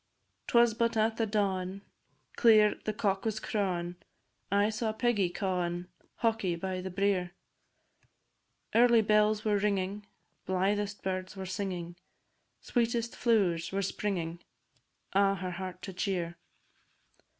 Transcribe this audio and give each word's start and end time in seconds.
'Twas 0.47 0.73
but 0.73 0.97
at 0.97 1.17
the 1.17 1.27
dawin', 1.27 1.83
Clear 2.35 2.73
the 2.85 2.91
cock 2.91 3.23
was 3.23 3.39
crawin', 3.39 3.97
I 4.51 4.71
saw 4.71 4.91
Peggy 4.93 5.29
cawin' 5.29 5.89
Hawky 6.15 6.55
by 6.55 6.81
the 6.81 6.89
brier. 6.89 7.33
Early 8.73 9.03
bells 9.03 9.45
were 9.45 9.57
ringin', 9.59 10.07
Blythest 10.47 11.03
birds 11.03 11.35
were 11.37 11.45
singin', 11.45 11.97
Sweetest 12.61 13.15
flowers 13.15 13.71
were 13.71 13.83
springin', 13.83 14.39
A' 15.13 15.35
her 15.35 15.51
heart 15.51 15.83
to 15.83 15.93
cheer. 15.93 16.35